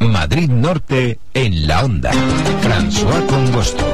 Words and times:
Madrid 0.00 0.48
Norte 0.48 1.18
en 1.34 1.66
la 1.66 1.84
onda. 1.84 2.12
François 2.62 3.26
Congosto. 3.26 3.84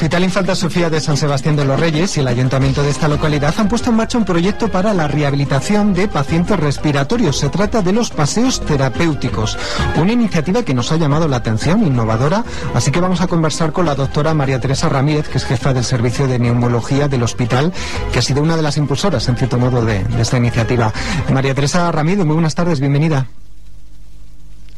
Hospital 0.00 0.24
Infanta 0.24 0.54
Sofía 0.54 0.88
de 0.88 0.98
San 0.98 1.18
Sebastián 1.18 1.56
de 1.56 1.66
los 1.66 1.78
Reyes 1.78 2.16
y 2.16 2.20
el 2.20 2.28
Ayuntamiento 2.28 2.82
de 2.82 2.88
esta 2.88 3.06
localidad 3.06 3.54
han 3.58 3.68
puesto 3.68 3.90
en 3.90 3.96
marcha 3.96 4.16
un 4.16 4.24
proyecto 4.24 4.68
para 4.68 4.94
la 4.94 5.06
rehabilitación 5.06 5.92
de 5.92 6.08
pacientes 6.08 6.58
respiratorios. 6.58 7.36
Se 7.36 7.50
trata 7.50 7.82
de 7.82 7.92
los 7.92 8.08
paseos 8.08 8.64
terapéuticos, 8.64 9.58
una 9.98 10.12
iniciativa 10.12 10.62
que 10.62 10.72
nos 10.72 10.90
ha 10.90 10.96
llamado 10.96 11.28
la 11.28 11.36
atención, 11.36 11.86
innovadora, 11.86 12.46
así 12.72 12.90
que 12.90 12.98
vamos 12.98 13.20
a 13.20 13.26
conversar 13.26 13.72
con 13.72 13.84
la 13.84 13.94
doctora 13.94 14.32
María 14.32 14.58
Teresa 14.58 14.88
Ramírez, 14.88 15.28
que 15.28 15.36
es 15.36 15.44
jefa 15.44 15.74
del 15.74 15.84
Servicio 15.84 16.26
de 16.26 16.38
Neumología 16.38 17.06
del 17.06 17.22
hospital, 17.22 17.70
que 18.10 18.20
ha 18.20 18.22
sido 18.22 18.42
una 18.42 18.56
de 18.56 18.62
las 18.62 18.78
impulsoras, 18.78 19.28
en 19.28 19.36
cierto 19.36 19.58
modo, 19.58 19.84
de, 19.84 20.02
de 20.02 20.22
esta 20.22 20.38
iniciativa. 20.38 20.94
María 21.30 21.54
Teresa 21.54 21.92
Ramírez, 21.92 22.24
muy 22.24 22.36
buenas 22.36 22.54
tardes, 22.54 22.80
bienvenida. 22.80 23.26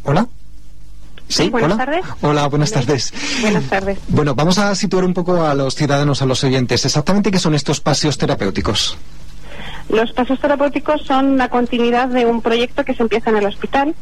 Hola. 0.02 0.26
Sí, 1.32 1.48
buenas 1.50 1.76
tardes. 1.76 2.04
Hola, 2.20 2.46
buenas 2.48 2.72
tardes. 2.72 3.12
Buenas 3.40 3.64
tardes. 3.64 3.98
Bueno, 4.08 4.34
vamos 4.34 4.58
a 4.58 4.74
situar 4.74 5.04
un 5.04 5.14
poco 5.14 5.42
a 5.42 5.54
los 5.54 5.74
ciudadanos, 5.74 6.20
a 6.22 6.26
los 6.26 6.44
oyentes. 6.44 6.84
Exactamente 6.84 7.30
qué 7.30 7.38
son 7.38 7.54
estos 7.54 7.80
paseos 7.80 8.18
terapéuticos. 8.18 8.98
Los 9.88 10.12
paseos 10.12 10.38
terapéuticos 10.40 11.02
son 11.02 11.38
la 11.38 11.48
continuidad 11.48 12.08
de 12.08 12.26
un 12.26 12.42
proyecto 12.42 12.84
que 12.84 12.94
se 12.94 13.02
empieza 13.02 13.30
en 13.30 13.36
el 13.36 13.46
hospital, 13.46 13.94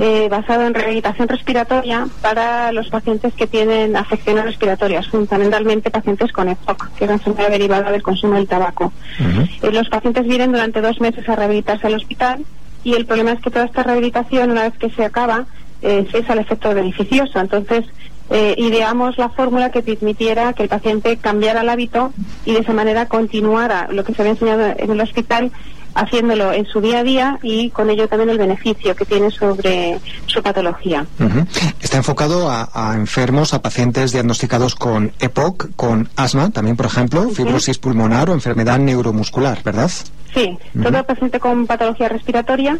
eh, 0.00 0.28
basado 0.30 0.66
en 0.66 0.74
rehabilitación 0.74 1.28
respiratoria 1.28 2.06
para 2.20 2.70
los 2.72 2.88
pacientes 2.88 3.32
que 3.32 3.46
tienen 3.46 3.96
afecciones 3.96 4.44
respiratorias, 4.44 5.08
fundamentalmente 5.08 5.90
pacientes 5.90 6.32
con 6.32 6.48
EPOC, 6.50 6.90
que 6.96 7.04
es 7.04 7.08
la 7.08 7.14
enfermedad 7.14 7.50
derivada 7.50 7.90
del 7.90 8.02
consumo 8.02 8.34
del 8.34 8.46
tabaco. 8.46 8.92
Eh, 9.18 9.70
los 9.72 9.88
pacientes 9.88 10.26
vienen 10.26 10.52
durante 10.52 10.82
dos 10.82 11.00
meses 11.00 11.26
a 11.28 11.36
rehabilitarse 11.36 11.86
al 11.86 11.94
hospital 11.94 12.44
y 12.84 12.94
el 12.94 13.06
problema 13.06 13.32
es 13.32 13.40
que 13.40 13.50
toda 13.50 13.64
esta 13.64 13.82
rehabilitación, 13.82 14.50
una 14.50 14.62
vez 14.62 14.74
que 14.78 14.90
se 14.90 15.04
acaba, 15.04 15.46
eh, 15.82 16.06
cesa 16.10 16.32
el 16.34 16.40
efecto 16.40 16.74
beneficioso. 16.74 17.38
Entonces, 17.38 17.84
eh, 18.30 18.54
ideamos 18.58 19.18
la 19.18 19.28
fórmula 19.30 19.70
que 19.70 19.82
permitiera 19.82 20.52
que 20.52 20.62
el 20.62 20.68
paciente 20.68 21.16
cambiara 21.16 21.62
el 21.62 21.68
hábito 21.68 22.12
y 22.44 22.52
de 22.52 22.60
esa 22.60 22.72
manera 22.72 23.06
continuara 23.06 23.88
lo 23.90 24.04
que 24.04 24.14
se 24.14 24.22
había 24.22 24.32
enseñado 24.32 24.74
en 24.76 24.90
el 24.90 25.00
hospital 25.00 25.50
haciéndolo 25.94 26.52
en 26.52 26.66
su 26.66 26.80
día 26.80 27.00
a 27.00 27.02
día 27.02 27.38
y 27.42 27.70
con 27.70 27.90
ello 27.90 28.08
también 28.08 28.30
el 28.30 28.38
beneficio 28.38 28.94
que 28.94 29.04
tiene 29.04 29.30
sobre 29.30 29.98
su 30.26 30.42
patología. 30.42 31.06
Está 31.80 31.96
enfocado 31.96 32.48
a, 32.48 32.68
a 32.72 32.94
enfermos, 32.94 33.54
a 33.54 33.62
pacientes 33.62 34.12
diagnosticados 34.12 34.74
con 34.74 35.12
EPOC, 35.18 35.74
con 35.76 36.08
asma, 36.16 36.50
también, 36.50 36.76
por 36.76 36.86
ejemplo, 36.86 37.28
fibrosis 37.30 37.78
pulmonar 37.78 38.30
o 38.30 38.34
enfermedad 38.34 38.78
neuromuscular, 38.78 39.62
¿verdad? 39.64 39.90
Sí, 40.32 40.56
todo 40.80 41.04
paciente 41.04 41.40
con 41.40 41.66
patología 41.66 42.08
respiratoria, 42.08 42.78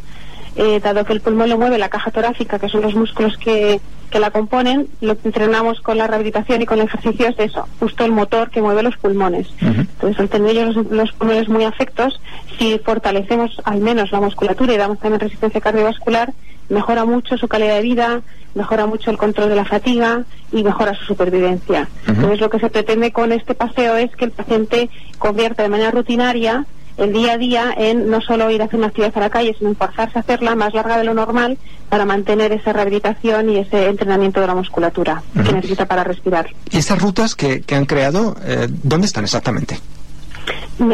eh, 0.56 0.80
dado 0.80 1.04
que 1.04 1.12
el 1.12 1.20
pulmón 1.20 1.48
lo 1.48 1.58
mueve 1.58 1.78
la 1.78 1.88
caja 1.88 2.10
torácica, 2.10 2.58
que 2.58 2.68
son 2.68 2.82
los 2.82 2.94
músculos 2.94 3.36
que, 3.38 3.80
que 4.10 4.20
la 4.20 4.30
componen, 4.30 4.88
lo 5.00 5.16
que 5.16 5.28
entrenamos 5.28 5.80
con 5.80 5.98
la 5.98 6.06
rehabilitación 6.06 6.62
y 6.62 6.66
con 6.66 6.78
el 6.78 6.86
ejercicio 6.86 7.28
es 7.28 7.38
eso, 7.38 7.68
justo 7.78 8.04
el 8.04 8.12
motor 8.12 8.50
que 8.50 8.60
mueve 8.60 8.82
los 8.82 8.96
pulmones. 8.96 9.48
Entonces, 9.60 10.18
al 10.18 10.28
tener 10.28 10.50
ellos 10.50 10.76
los, 10.76 10.86
los 10.90 11.12
pulmones 11.12 11.48
muy 11.48 11.64
afectos, 11.64 12.20
si 12.58 12.78
fortalecemos 12.78 13.60
al 13.64 13.80
menos 13.80 14.10
la 14.12 14.20
musculatura 14.20 14.72
y 14.72 14.76
damos 14.76 14.98
también 14.98 15.20
resistencia 15.20 15.60
cardiovascular, 15.60 16.32
mejora 16.68 17.04
mucho 17.04 17.36
su 17.36 17.48
calidad 17.48 17.76
de 17.76 17.82
vida, 17.82 18.22
mejora 18.54 18.86
mucho 18.86 19.10
el 19.10 19.18
control 19.18 19.48
de 19.48 19.56
la 19.56 19.64
fatiga 19.64 20.24
y 20.52 20.62
mejora 20.62 20.94
su 20.94 21.04
supervivencia. 21.04 21.88
Entonces, 22.06 22.40
lo 22.40 22.50
que 22.50 22.58
se 22.58 22.70
pretende 22.70 23.12
con 23.12 23.32
este 23.32 23.54
paseo 23.54 23.96
es 23.96 24.10
que 24.16 24.24
el 24.24 24.30
paciente 24.32 24.90
convierta 25.18 25.62
de 25.62 25.68
manera 25.68 25.90
rutinaria 25.90 26.66
el 27.00 27.12
día 27.12 27.32
a 27.32 27.38
día 27.38 27.74
en 27.76 28.10
no 28.10 28.20
solo 28.20 28.50
ir 28.50 28.62
a 28.62 28.66
hacer 28.66 28.78
una 28.78 28.88
actividad 28.88 29.16
a 29.16 29.20
la 29.20 29.30
calle, 29.30 29.54
sino 29.56 29.70
en 29.70 29.76
forzarse 29.76 30.18
a 30.18 30.20
hacerla 30.20 30.54
más 30.54 30.74
larga 30.74 30.98
de 30.98 31.04
lo 31.04 31.14
normal 31.14 31.58
para 31.88 32.04
mantener 32.04 32.52
esa 32.52 32.72
rehabilitación 32.72 33.50
y 33.50 33.56
ese 33.56 33.86
entrenamiento 33.86 34.40
de 34.40 34.46
la 34.46 34.54
musculatura 34.54 35.22
que 35.34 35.52
necesita 35.52 35.86
para 35.86 36.04
respirar. 36.04 36.48
¿Y 36.70 36.76
estas 36.76 37.00
rutas 37.00 37.34
que, 37.34 37.62
que 37.62 37.74
han 37.74 37.86
creado, 37.86 38.36
eh, 38.44 38.68
dónde 38.70 39.06
están 39.06 39.24
exactamente? 39.24 39.78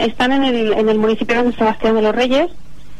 Están 0.00 0.32
en 0.32 0.44
el, 0.44 0.72
en 0.72 0.88
el 0.88 0.98
municipio 0.98 1.36
de 1.36 1.42
San 1.42 1.58
Sebastián 1.58 1.94
de 1.96 2.02
los 2.02 2.14
Reyes 2.14 2.50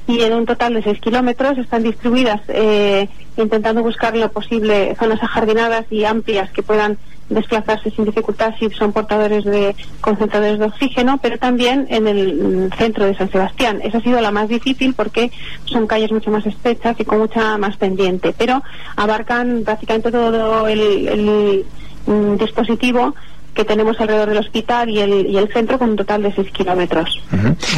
y 0.06 0.20
en 0.20 0.32
un 0.32 0.46
total 0.46 0.74
de 0.74 0.82
6 0.82 1.00
kilómetros 1.00 1.58
están 1.58 1.82
distribuidas 1.82 2.40
eh, 2.48 3.08
intentando 3.36 3.82
buscar 3.82 4.16
lo 4.16 4.30
posible 4.30 4.94
zonas 4.98 5.22
ajardinadas 5.22 5.84
y 5.90 6.04
amplias 6.04 6.50
que 6.50 6.62
puedan 6.62 6.98
desplazarse 7.28 7.90
sin 7.90 8.04
dificultad 8.04 8.54
si 8.58 8.70
son 8.70 8.92
portadores 8.92 9.44
de 9.44 9.74
concentradores 10.00 10.58
de 10.58 10.66
oxígeno, 10.66 11.18
pero 11.20 11.38
también 11.38 11.86
en 11.90 12.06
el 12.06 12.70
centro 12.78 13.04
de 13.04 13.16
San 13.16 13.30
Sebastián. 13.30 13.80
Esa 13.82 13.98
ha 13.98 14.00
sido 14.00 14.20
la 14.20 14.30
más 14.30 14.48
difícil 14.48 14.94
porque 14.94 15.30
son 15.64 15.86
calles 15.86 16.12
mucho 16.12 16.30
más 16.30 16.46
estrechas 16.46 16.96
y 16.98 17.04
con 17.04 17.18
mucha 17.18 17.58
más 17.58 17.76
pendiente, 17.76 18.34
pero 18.36 18.62
abarcan 18.96 19.62
prácticamente 19.64 20.10
todo 20.12 20.68
el, 20.68 21.08
el, 21.08 21.64
mm, 22.06 22.36
dispositivo 22.36 23.14
que 23.54 23.64
tenemos 23.64 23.98
alrededor 23.98 24.28
del 24.28 24.38
hospital 24.38 24.90
y 24.90 25.00
el, 25.00 25.26
y 25.26 25.38
el 25.38 25.50
centro 25.50 25.78
con 25.78 25.90
un 25.90 25.96
total 25.96 26.22
de 26.22 26.32
6 26.32 26.50
kilómetros. 26.52 27.22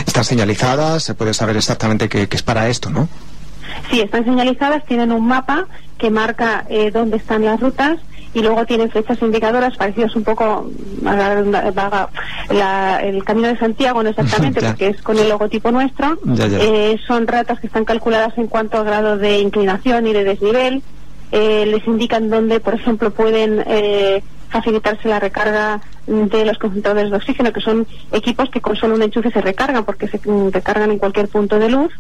Están 0.06 0.24
señalizadas, 0.24 1.04
se 1.04 1.14
puede 1.14 1.32
saber 1.32 1.56
exactamente 1.56 2.08
qué, 2.08 2.28
qué 2.28 2.36
es 2.36 2.42
para 2.42 2.68
esto, 2.68 2.90
¿no? 2.90 3.08
Sí, 3.90 4.00
están 4.00 4.24
señalizadas, 4.24 4.84
tienen 4.86 5.12
un 5.12 5.26
mapa 5.26 5.66
que 5.96 6.10
marca 6.10 6.64
eh, 6.68 6.90
dónde 6.90 7.18
están 7.18 7.44
las 7.44 7.60
rutas 7.60 7.98
y 8.34 8.40
luego 8.42 8.64
tienen 8.66 8.90
flechas 8.90 9.20
indicadoras 9.22 9.76
parecidas 9.76 10.14
un 10.16 10.24
poco 10.24 10.68
a 11.06 11.14
la- 12.50 13.00
el 13.02 13.24
Camino 13.24 13.48
de 13.48 13.58
Santiago, 13.58 14.02
no 14.02 14.10
exactamente, 14.10 14.60
Claro. 14.60 14.74
porque 14.74 14.88
es 14.88 15.02
con 15.02 15.18
el 15.18 15.28
logotipo 15.28 15.70
nuestro. 15.70 16.18
Ya, 16.24 16.46
ya. 16.46 16.58
Eh, 16.60 16.98
son 17.06 17.26
ratas 17.26 17.60
que 17.60 17.66
están 17.66 17.84
calculadas 17.84 18.36
en 18.38 18.46
cuanto 18.46 18.78
a 18.78 18.82
grado 18.82 19.16
de 19.16 19.38
inclinación 19.40 20.06
y 20.06 20.12
de 20.12 20.24
desnivel. 20.24 20.82
Eh, 21.32 21.66
les 21.66 21.86
indican 21.86 22.30
dónde, 22.30 22.60
por 22.60 22.74
ejemplo, 22.74 23.10
pueden 23.10 23.62
eh, 23.66 24.22
facilitarse 24.48 25.08
la 25.08 25.20
recarga 25.20 25.80
de 26.06 26.44
los 26.46 26.56
concentradores 26.56 27.10
de 27.10 27.16
oxígeno, 27.18 27.52
que 27.52 27.60
son 27.60 27.86
equipos 28.12 28.48
que 28.48 28.62
con 28.62 28.76
solo 28.76 28.94
un 28.94 29.02
enchufe 29.02 29.30
se 29.30 29.42
recargan, 29.42 29.84
porque 29.84 30.08
se 30.08 30.18
mm, 30.24 30.50
recargan 30.52 30.90
en 30.90 30.98
cualquier 30.98 31.28
punto 31.28 31.58
de 31.58 31.68
luz 31.68 31.92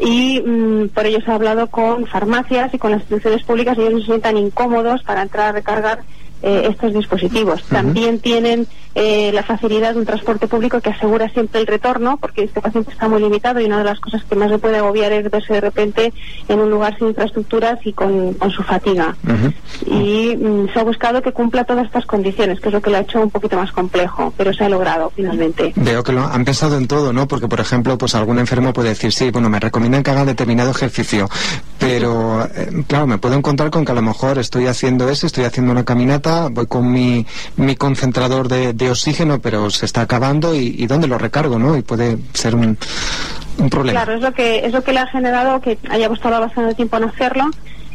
y 0.00 0.40
mm, 0.40 0.88
por 0.88 1.06
ello 1.06 1.20
se 1.20 1.30
ha 1.30 1.34
hablado 1.34 1.66
con 1.68 2.06
farmacias 2.06 2.72
y 2.72 2.78
con 2.78 2.90
las 2.90 3.00
instituciones 3.00 3.44
públicas. 3.44 3.76
Y 3.76 3.82
ellos 3.82 3.92
no 3.92 4.00
se 4.00 4.06
sientan 4.06 4.36
incómodos 4.36 5.02
para 5.02 5.22
entrar 5.22 5.48
a 5.48 5.52
recargar 5.52 6.00
eh, 6.42 6.68
estos 6.70 6.94
dispositivos. 6.94 7.62
También 7.64 8.18
tienen 8.18 8.66
eh, 8.94 9.30
la 9.32 9.42
facilidad 9.42 9.92
de 9.92 10.00
un 10.00 10.06
transporte 10.06 10.48
público 10.48 10.80
que 10.80 10.90
asegura 10.90 11.28
siempre 11.28 11.60
el 11.60 11.66
retorno, 11.66 12.16
porque 12.16 12.44
este 12.44 12.60
paciente 12.60 12.90
está 12.90 13.08
muy 13.08 13.20
limitado 13.20 13.60
y 13.60 13.64
una 13.64 13.78
de 13.78 13.84
las 13.84 14.00
cosas 14.00 14.24
que 14.24 14.34
más 14.34 14.50
le 14.50 14.58
puede 14.58 14.78
agobiar 14.78 15.12
es 15.12 15.30
verse 15.30 15.54
de 15.54 15.60
repente 15.60 16.12
en 16.48 16.58
un 16.58 16.70
lugar 16.70 16.96
sin 16.98 17.08
infraestructuras 17.08 17.78
y 17.84 17.92
con, 17.92 18.34
con 18.34 18.50
su 18.50 18.62
fatiga. 18.62 19.14
Y 19.86 20.36
mm, 20.36 20.72
se 20.72 20.80
ha 20.80 20.82
buscado 20.82 21.22
que 21.22 21.32
cumpla 21.32 21.64
todas 21.64 21.86
estas 21.86 22.04
condiciones, 22.06 22.60
que 22.60 22.68
es 22.68 22.74
lo 22.74 22.82
que 22.82 22.90
lo 22.90 22.96
ha 22.96 23.00
hecho 23.00 23.20
un 23.20 23.30
poquito 23.30 23.56
más 23.56 23.70
complejo, 23.72 24.32
pero 24.36 24.52
se 24.52 24.64
ha 24.64 24.68
logrado 24.68 25.12
finalmente. 25.14 25.72
Veo 25.76 26.02
que 26.02 26.12
lo 26.12 26.24
han 26.24 26.44
pensado 26.44 26.76
en 26.76 26.88
todo, 26.88 27.12
¿no? 27.12 27.28
Porque, 27.28 27.48
por 27.48 27.60
ejemplo, 27.60 27.96
pues 27.96 28.14
algún 28.14 28.38
enfermo 28.38 28.72
puede 28.72 28.90
decir, 28.90 29.12
sí, 29.12 29.30
bueno, 29.30 29.48
me 29.48 29.60
recomiendan 29.60 30.02
que 30.02 30.10
haga 30.10 30.24
determinado 30.24 30.70
ejercicio, 30.70 31.28
pero, 31.78 32.44
eh, 32.54 32.84
claro, 32.86 33.06
me 33.06 33.18
puedo 33.18 33.34
encontrar 33.36 33.70
con 33.70 33.84
que 33.84 33.92
a 33.92 33.94
lo 33.94 34.02
mejor 34.02 34.38
estoy 34.38 34.66
haciendo 34.66 35.08
ese, 35.08 35.26
estoy 35.26 35.44
haciendo 35.44 35.72
una 35.72 35.84
caminata, 35.84 36.29
voy 36.50 36.66
con 36.66 36.90
mi, 36.90 37.26
mi 37.56 37.76
concentrador 37.76 38.48
de, 38.48 38.72
de 38.72 38.90
oxígeno, 38.90 39.40
pero 39.40 39.70
se 39.70 39.86
está 39.86 40.02
acabando 40.02 40.54
y, 40.54 40.86
¿dónde 40.86 41.08
lo 41.08 41.18
recargo, 41.18 41.58
no? 41.58 41.76
Y 41.76 41.82
puede 41.82 42.18
ser 42.32 42.54
un, 42.54 42.76
un 43.58 43.70
problema. 43.70 44.04
Claro, 44.04 44.16
es 44.16 44.22
lo 44.22 44.32
que 44.32 44.64
es 44.66 44.72
lo 44.72 44.82
que 44.82 44.92
le 44.92 45.00
ha 45.00 45.06
generado 45.06 45.60
que 45.60 45.78
haya 45.88 46.08
costado 46.08 46.40
bastante 46.40 46.74
tiempo 46.74 46.96
en 46.96 47.04
hacerlo 47.04 47.50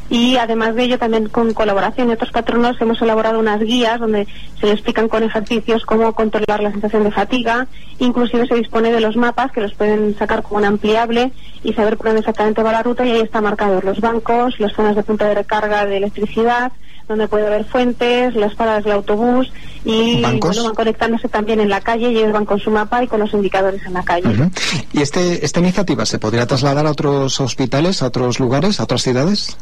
y 0.10 0.38
además 0.38 0.76
de 0.76 0.84
ello 0.84 1.00
también 1.00 1.30
con 1.30 1.54
colaboración 1.54 2.08
de 2.08 2.14
otros 2.14 2.32
patronos 2.32 2.80
hemos 2.80 3.02
elaborado 3.02 3.40
unas 3.40 3.60
guías 3.60 4.00
donde 4.00 4.28
se 4.60 4.68
le 4.68 4.74
explican 4.74 5.08
con 5.08 5.24
ejercicios 5.24 5.84
cómo 5.86 6.14
controlar 6.14 6.62
la 6.62 6.72
sensación 6.72 7.04
de 7.04 7.12
fatiga, 7.12 7.68
inclusive 8.00 8.46
se 8.48 8.56
dispone 8.56 8.92
de 8.92 9.02
los 9.02 9.16
mapas 9.16 9.52
que 9.52 9.62
los 9.62 9.74
pueden 9.74 10.16
sacar 10.18 10.44
como 10.44 10.58
un 10.58 10.66
ampliable 10.66 11.32
y 11.64 11.74
saber 11.74 11.98
por 11.98 12.08
dónde 12.08 12.20
exactamente 12.20 12.62
va 12.62 12.72
la 12.72 12.84
ruta 12.84 13.06
y 13.06 13.12
ahí 13.12 13.22
está 13.22 13.42
marcados 13.42 13.84
los 13.84 14.00
bancos, 14.00 14.60
las 14.60 14.74
zonas 14.74 14.96
de 14.96 15.04
punta 15.04 15.26
de 15.26 15.36
recarga 15.36 15.86
de 15.86 15.98
electricidad, 15.98 16.72
donde 17.08 17.28
puede 17.28 17.48
haber 17.48 17.66
fuentes, 17.66 18.36
las 18.36 18.56
paradas 18.56 18.84
del 18.84 18.94
autobús 18.94 19.52
y 19.84 20.22
¿Bancos? 20.22 20.56
bueno, 20.56 20.64
van 20.70 20.76
conectándose 20.76 21.28
también 21.30 21.60
en 21.60 21.70
la 21.70 21.80
calle 21.82 22.12
y 22.12 22.18
ellos 22.18 22.32
van 22.34 22.46
con 22.46 22.60
su 22.60 22.72
mapa 22.72 23.04
y 23.04 23.08
con 23.08 23.20
los 23.20 23.32
indicadores 23.34 23.86
en 23.86 23.94
la 23.94 24.04
calle. 24.04 24.28
¿Y 24.94 25.02
este, 25.02 25.46
esta 25.46 25.60
iniciativa 25.60 26.06
se 26.06 26.18
podría 26.18 26.48
trasladar 26.48 26.88
a 26.88 26.92
otros 26.92 27.40
hospitales, 27.40 28.02
a 28.02 28.08
otros 28.08 28.40
lugares, 28.40 28.80
a 28.80 28.84
otras 28.84 29.04
ciudades? 29.04 29.56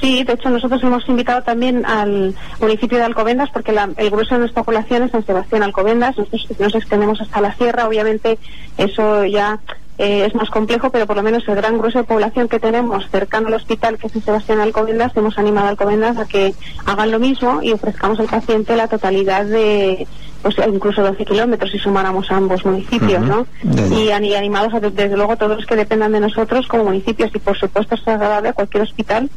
Sí, 0.00 0.24
de 0.24 0.32
hecho 0.32 0.48
nosotros 0.48 0.82
hemos 0.82 1.06
invitado 1.08 1.42
también 1.42 1.84
al 1.84 2.34
municipio 2.60 2.96
de 2.98 3.04
Alcobendas 3.04 3.50
porque 3.52 3.72
la- 3.72 3.90
el 3.98 4.10
grueso 4.10 4.34
de 4.36 4.40
nuestra 4.40 4.62
población 4.62 5.02
es 5.02 5.10
San 5.10 5.26
Sebastián 5.26 5.62
Alcobendas, 5.62 6.16
nosotros 6.16 6.46
nos 6.58 6.74
extendemos 6.74 7.20
hasta 7.20 7.40
la 7.42 7.54
sierra, 7.56 7.86
obviamente 7.86 8.38
eso 8.78 9.24
ya 9.26 9.58
eh, 10.02 10.24
es 10.26 10.34
más 10.34 10.48
complejo, 10.50 10.90
pero 10.90 11.06
por 11.06 11.16
lo 11.16 11.22
menos 11.22 11.46
el 11.46 11.54
gran 11.56 11.76
grueso 11.78 11.98
de 11.98 12.04
población 12.04 12.48
que 12.48 12.58
tenemos 12.58 13.08
cercano 13.10 13.48
al 13.48 13.54
hospital 13.54 13.98
que 13.98 14.06
es 14.06 14.12
San 14.14 14.22
Sebastián 14.22 14.60
Alcobendas, 14.60 15.12
hemos 15.16 15.36
animado 15.38 15.66
a 15.66 15.70
Alcobendas 15.70 16.16
a 16.16 16.24
que 16.26 16.54
hagan 16.86 17.10
lo 17.10 17.18
mismo 17.18 17.60
y 17.62 17.72
ofrezcamos 17.72 18.18
al 18.18 18.26
paciente 18.26 18.76
la 18.76 18.88
totalidad 18.88 19.44
de 19.44 20.06
pues 20.42 20.56
incluso 20.72 21.02
12 21.02 21.22
kilómetros 21.26 21.70
si 21.70 21.78
sumáramos 21.78 22.30
ambos 22.30 22.64
municipios. 22.64 23.20
¿no? 23.20 23.46
Y, 23.94 24.10
ani- 24.10 24.34
animados 24.34 24.72
a, 24.72 24.80
desde 24.80 25.14
luego 25.16 25.36
todos 25.36 25.56
los 25.58 25.66
que 25.66 25.76
dependan 25.76 26.12
de 26.12 26.20
nosotros 26.20 26.66
como 26.66 26.84
municipios 26.84 27.30
y 27.34 27.38
por 27.38 27.58
supuesto 27.58 27.94
es 27.94 28.08
agradable 28.08 28.48
a 28.48 28.52
cualquier 28.54 28.82
hospital 28.84 29.28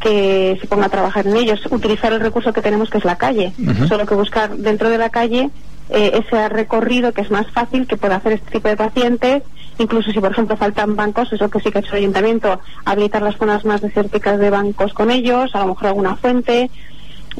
que 0.00 0.56
se 0.60 0.66
ponga 0.68 0.86
a 0.86 0.88
trabajar 0.90 1.26
en 1.26 1.36
ellos, 1.36 1.60
utilizar 1.70 2.12
el 2.12 2.20
recurso 2.20 2.52
que 2.52 2.60
tenemos 2.62 2.90
que 2.90 2.98
es 2.98 3.04
la 3.04 3.16
calle, 3.16 3.52
solo 3.88 4.06
que 4.06 4.14
buscar 4.14 4.54
dentro 4.56 4.90
de 4.90 4.98
la 4.98 5.08
calle 5.10 5.50
eh, 5.90 6.20
ese 6.24 6.48
recorrido 6.48 7.12
que 7.12 7.22
es 7.22 7.30
más 7.30 7.46
fácil 7.50 7.86
que 7.86 7.96
pueda 7.96 8.16
hacer 8.16 8.32
este 8.34 8.50
tipo 8.52 8.68
de 8.68 8.76
pacientes, 8.76 9.42
incluso 9.78 10.10
si 10.12 10.20
por 10.20 10.32
ejemplo 10.32 10.56
faltan 10.56 10.96
bancos, 10.96 11.32
eso 11.32 11.48
que 11.48 11.60
sí 11.60 11.70
que 11.70 11.78
ha 11.78 11.80
hecho 11.80 11.92
el 11.92 11.98
ayuntamiento, 11.98 12.60
habilitar 12.84 13.22
las 13.22 13.36
zonas 13.36 13.64
más 13.64 13.80
desérticas 13.80 14.38
de 14.38 14.50
bancos 14.50 14.92
con 14.94 15.10
ellos, 15.10 15.54
a 15.54 15.60
lo 15.60 15.68
mejor 15.68 15.88
alguna 15.88 16.16
fuente 16.16 16.70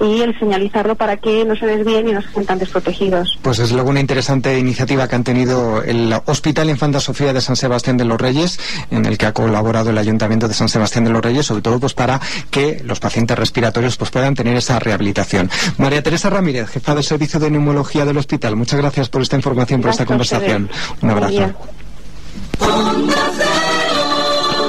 y 0.00 0.22
el 0.22 0.38
señalizarlo 0.38 0.96
para 0.96 1.16
que 1.16 1.44
no 1.44 1.54
se 1.56 1.66
desvíen 1.66 2.08
y 2.08 2.12
no 2.12 2.22
se 2.22 2.28
sientan 2.30 2.58
desprotegidos. 2.58 3.38
Pues 3.42 3.58
es 3.58 3.72
luego 3.72 3.90
una 3.90 4.00
interesante 4.00 4.58
iniciativa 4.58 5.08
que 5.08 5.16
han 5.16 5.24
tenido 5.24 5.82
el 5.82 6.14
Hospital 6.26 6.70
Infanta 6.70 7.00
Sofía 7.00 7.32
de 7.32 7.40
San 7.40 7.56
Sebastián 7.56 7.96
de 7.96 8.04
los 8.04 8.20
Reyes, 8.20 8.58
en 8.90 9.06
el 9.06 9.18
que 9.18 9.26
ha 9.26 9.32
colaborado 9.32 9.90
el 9.90 9.98
Ayuntamiento 9.98 10.48
de 10.48 10.54
San 10.54 10.68
Sebastián 10.68 11.04
de 11.04 11.10
los 11.10 11.22
Reyes, 11.22 11.46
sobre 11.46 11.62
todo 11.62 11.78
pues 11.78 11.94
para 11.94 12.20
que 12.50 12.82
los 12.84 13.00
pacientes 13.00 13.38
respiratorios 13.38 13.96
pues 13.96 14.10
puedan 14.10 14.34
tener 14.34 14.56
esa 14.56 14.78
rehabilitación. 14.78 15.50
María 15.78 16.02
Teresa 16.02 16.30
Ramírez, 16.30 16.70
jefa 16.70 16.94
del 16.94 17.04
Servicio 17.04 17.38
de 17.38 17.50
Neumología 17.50 18.04
del 18.04 18.16
Hospital, 18.16 18.56
muchas 18.56 18.80
gracias 18.80 19.08
por 19.08 19.22
esta 19.22 19.36
información, 19.36 19.80
por 19.80 19.90
esta 19.90 20.06
conversación. 20.06 20.68
Un 21.02 21.10
abrazo. 21.10 21.54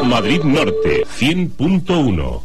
Madrid 0.04 0.44
Norte 0.44 1.06
100.1 1.20 2.42